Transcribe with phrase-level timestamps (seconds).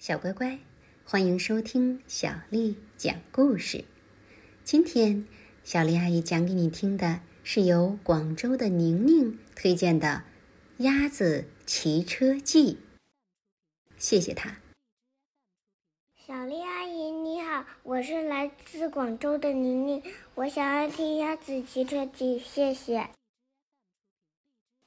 [0.00, 0.58] 小乖乖，
[1.04, 3.84] 欢迎收听小丽讲故事。
[4.64, 5.28] 今天，
[5.62, 10.24] 小丽阿姨讲给你听的是由广州的宁宁推荐的
[10.82, 12.72] 《鸭子骑车记》。
[13.98, 14.56] 谢谢她。
[16.16, 20.02] 小丽阿姨你好，我是来自广州的宁宁，
[20.34, 23.10] 我想要听《鸭子骑车记》，谢谢。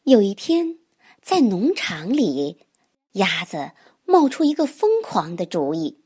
[0.06, 0.80] 有一天，
[1.22, 2.66] 在农场里，
[3.12, 3.74] 鸭子。
[4.06, 6.00] 冒出一个疯狂的主意。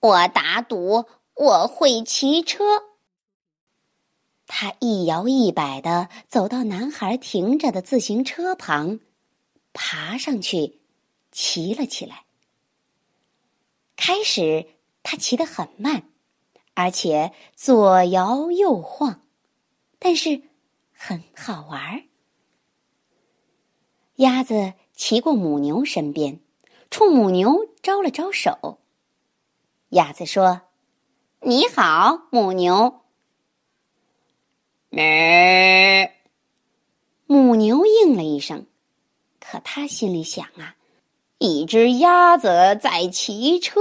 [0.00, 2.64] 我打赌我会骑车。
[4.46, 9.00] 他一摇一摆的走到男孩停着的自行车旁，
[9.72, 10.80] 爬上去，
[11.30, 12.24] 骑了起来。
[13.96, 14.66] 开始
[15.02, 16.10] 他骑得很慢，
[16.74, 19.22] 而且左摇右晃，
[19.98, 20.42] 但是
[20.92, 22.02] 很好玩儿。
[24.16, 24.74] 鸭子。
[25.00, 26.40] 骑过母牛身边，
[26.90, 28.80] 冲母牛招了招手。
[29.88, 30.60] 鸭子说
[31.40, 33.00] ：“你好，母牛。”
[34.90, 36.12] 咩。
[37.24, 38.66] 母牛应了一声，
[39.40, 40.76] 可他心里想啊，
[41.38, 43.80] 一只鸭子在骑车，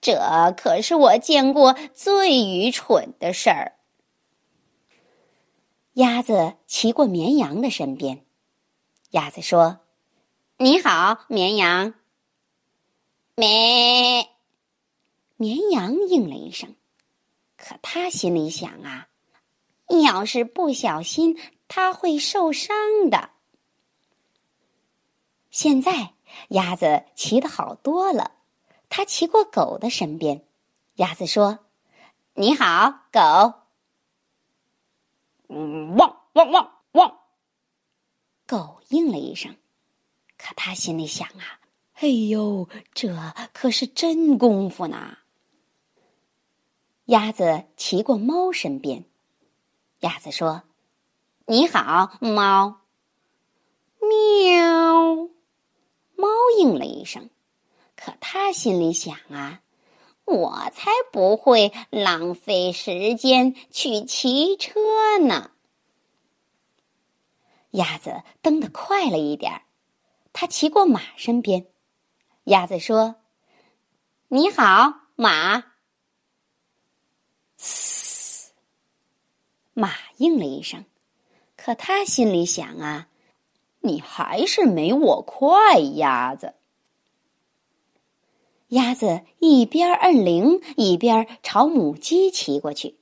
[0.00, 0.14] 这
[0.56, 3.72] 可是我见过最愚蠢的事儿。
[5.94, 8.24] 鸭子骑过绵羊的身边，
[9.10, 9.80] 鸭子说。
[10.62, 11.92] 你好，绵羊。
[13.34, 14.28] 咩，
[15.34, 16.76] 绵羊应了一声，
[17.56, 19.08] 可他心里想啊，
[19.88, 23.30] 要是不小心，他会受伤的。
[25.50, 26.14] 现在
[26.50, 28.30] 鸭子骑的好多了，
[28.88, 30.46] 他骑过狗的身边，
[30.94, 31.58] 鸭子说
[32.34, 33.20] ：“你好，狗。”
[35.50, 37.18] 嗯，汪汪汪汪，
[38.46, 39.56] 狗应了一声。
[40.44, 41.60] 可他心里想啊，
[41.94, 43.16] 哎呦，这
[43.52, 45.18] 可是真功夫呢。
[47.04, 49.04] 鸭子骑过猫身边，
[50.00, 50.64] 鸭子说
[51.46, 52.80] ：“你好，猫。”
[54.02, 55.28] 喵，
[56.16, 56.28] 猫
[56.58, 57.30] 应了一声。
[57.94, 59.62] 可他心里想啊，
[60.24, 65.52] 我才不会浪费时间去骑车呢。
[67.70, 69.62] 鸭子蹬得快了一点儿。
[70.32, 71.66] 他骑过马身边。
[72.44, 73.16] 鸭子说
[74.28, 75.64] ：“你好，马。”
[77.56, 78.52] 嘶，
[79.74, 80.84] 马应了一声，
[81.56, 83.08] 可他心里想啊，
[83.80, 86.54] 你还是没我快，鸭子。
[88.68, 92.98] 鸭子一边摁铃，一边朝母鸡骑过去。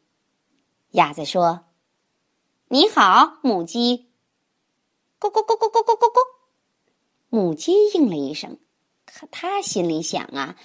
[0.91, 1.65] 鸭子说
[2.67, 4.11] ：“你好，母鸡。”
[5.21, 5.57] 咕咕咕
[7.41, 8.59] 母鸡应了一声，
[9.07, 10.57] 可他心里想啊：“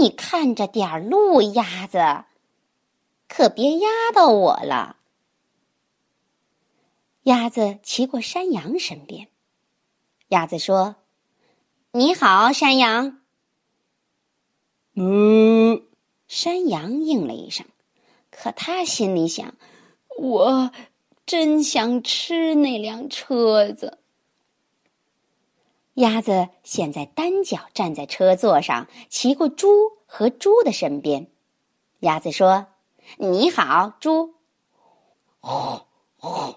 [0.00, 2.24] 你看着点路，鸭子，
[3.28, 4.96] 可别压到我了。”
[7.22, 9.28] 鸭子骑过山羊身边，
[10.26, 10.96] 鸭子说
[11.92, 13.20] ：“你好，山羊。”
[14.96, 15.86] 嗯，
[16.26, 17.64] 山羊应了一声，
[18.28, 19.54] 可他心里想
[20.18, 20.72] ：“我
[21.24, 23.98] 真想吃那辆车子。”
[25.94, 29.68] 鸭子现在单脚站在车座上，骑过猪
[30.06, 31.26] 和猪的身边。
[32.00, 32.68] 鸭子说
[33.18, 34.34] ：“你好，猪。”
[35.40, 35.82] 呼
[36.16, 36.54] 呼，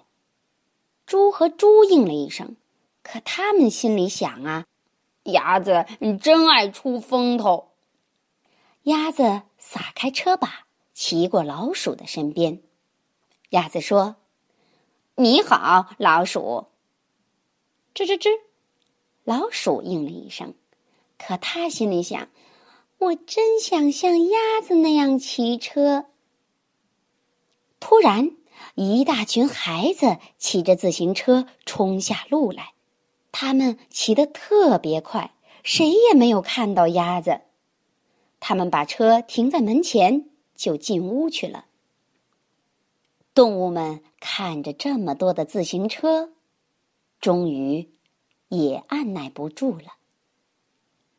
[1.05, 2.55] 猪和猪应了一声，
[3.03, 4.65] 可他们心里想啊
[5.23, 7.71] ：“鸭子你真爱出风头。”
[8.83, 12.61] 鸭子撒开车把，骑过老鼠的身边。
[13.49, 14.15] 鸭子说
[15.15, 16.67] ：“你好，老鼠。”
[17.93, 18.29] 吱吱吱。
[19.25, 20.53] 老鼠应了一声，
[21.17, 22.29] 可他心里想
[22.99, 26.05] ：“我真想像鸭子那样骑车。”
[27.81, 28.31] 突然，
[28.75, 32.73] 一大群孩子骑着自行车冲下路来，
[33.31, 37.41] 他们骑得特别快，谁也没有看到鸭子。
[38.39, 41.65] 他们把车停在门前，就进屋去了。
[43.33, 46.29] 动物们看着这么多的自行车，
[47.19, 47.89] 终于。
[48.49, 49.93] 也按耐不住了。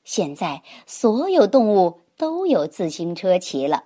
[0.05, 3.85] 现在所有动物都有自行车骑了，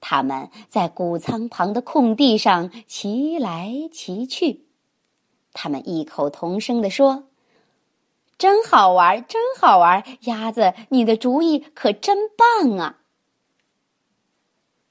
[0.00, 4.66] 他们在谷仓旁的空地上骑来骑去，
[5.52, 7.24] 他们异口同声地说
[8.36, 10.04] ：“真好玩，真好玩！
[10.20, 12.98] 鸭子，你的主意可真棒啊！”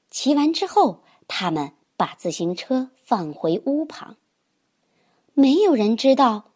[0.10, 4.18] 骑完之后，他们把自行车放回屋旁。
[5.34, 6.49] 没有人知道。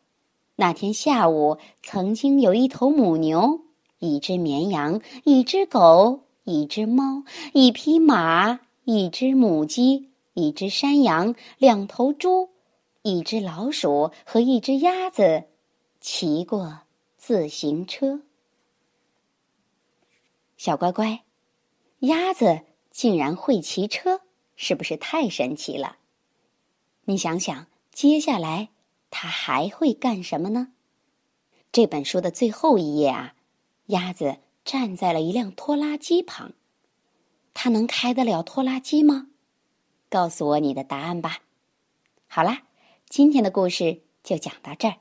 [0.55, 3.61] 那天下午，曾经有一头母牛
[3.97, 7.23] 一只绵羊，一只狗，一只猫，
[7.53, 12.49] 一匹马，一只母鸡，一只山羊，两头猪，
[13.01, 15.45] 一只老鼠和一只鸭子
[15.99, 16.81] 骑过
[17.17, 18.21] 自行车。
[20.55, 21.23] 小乖乖，
[21.99, 22.61] 鸭子
[22.91, 24.21] 竟然会骑车，
[24.55, 25.97] 是不是太神奇了？
[27.05, 28.69] 你想想，接下来
[29.15, 30.69] 它还会干什么呢？
[31.71, 33.35] 这本书的最后一页啊。
[33.87, 36.53] 鸭子站在了一辆拖拉机旁，
[37.53, 39.27] 它能开得了拖拉机吗？
[40.09, 41.37] 告诉我你的答案吧。
[42.27, 42.63] 好啦，
[43.07, 44.95] 今天的故事就讲到这儿。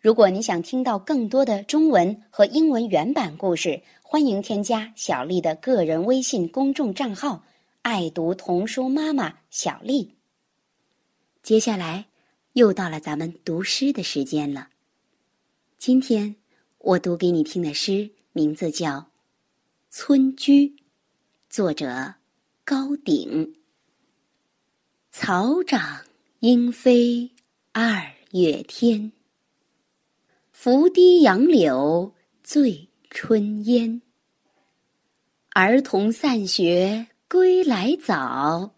[0.00, 7.44] 如果你想听到更多的中文和英文原版故事，欢迎添加小丽的个人微信公众账号
[7.82, 10.16] “爱读童书妈妈小丽”。
[11.42, 12.06] 接下来
[12.54, 14.68] 又到了咱们读诗的时间了，
[15.78, 16.36] 今天。
[16.82, 18.98] 我读给你听的诗名字叫
[19.90, 20.66] 《村居》，
[21.50, 22.14] 作者
[22.64, 23.54] 高鼎。
[25.12, 26.00] 草长
[26.38, 27.30] 莺飞
[27.72, 29.12] 二月天，
[30.52, 34.00] 拂堤杨柳醉春烟。
[35.50, 38.72] 儿童散学归来早，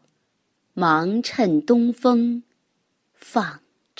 [0.74, 2.42] 忙趁东风
[3.14, 3.61] 放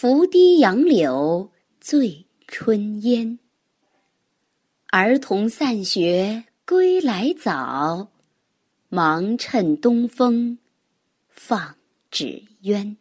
[0.00, 1.50] 拂堤杨柳
[1.80, 3.40] 醉春烟。
[4.92, 8.08] 儿童散学归来早，
[8.88, 10.56] 忙趁东风
[11.26, 11.74] 放
[12.12, 12.96] 纸鸢。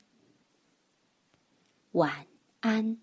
[1.91, 2.25] 晚
[2.61, 2.99] 安。